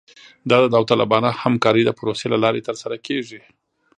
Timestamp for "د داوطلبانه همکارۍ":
0.61-1.83